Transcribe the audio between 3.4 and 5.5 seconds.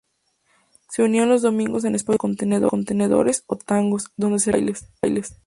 o "tangos", donde se realizan bailes.